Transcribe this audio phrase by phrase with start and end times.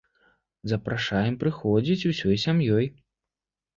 [0.71, 2.85] Запрашаем прыходзіць усёй сям'ёй!